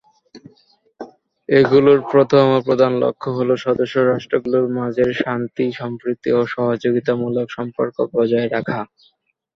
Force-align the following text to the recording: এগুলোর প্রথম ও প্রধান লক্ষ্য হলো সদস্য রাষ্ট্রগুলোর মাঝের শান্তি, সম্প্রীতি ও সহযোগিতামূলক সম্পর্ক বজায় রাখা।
এগুলোর 1.49 1.99
প্রথম 2.11 2.45
ও 2.51 2.67
প্রধান 2.67 2.91
লক্ষ্য 3.03 3.29
হলো 3.37 3.53
সদস্য 3.65 3.95
রাষ্ট্রগুলোর 4.03 4.65
মাঝের 4.77 5.09
শান্তি, 5.21 5.65
সম্প্রীতি 5.79 6.29
ও 6.31 6.41
সহযোগিতামূলক 6.53 7.47
সম্পর্ক 7.57 7.95
বজায় 8.13 8.47
রাখা। 8.55 8.79